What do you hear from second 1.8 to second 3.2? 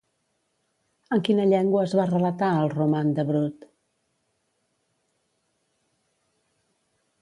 es va relatar el Roman